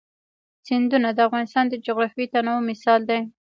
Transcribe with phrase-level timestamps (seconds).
[0.65, 3.21] سیندونه د افغانستان د جغرافیوي تنوع مثال دی.